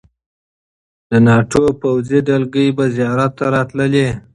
[1.09, 4.07] د ناټو پوځي دلګۍ به زیارت ته راتللې.